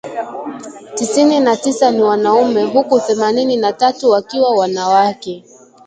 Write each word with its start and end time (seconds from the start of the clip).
tisini 0.95 1.39
na 1.39 1.55
tisa 1.57 1.91
ni 1.91 2.01
wanaume 2.01 2.63
huku 2.63 2.99
themanini 2.99 3.57
na 3.57 3.73
tatu 3.73 4.09
wakiwa 4.09 4.55
wanawake 4.55 5.43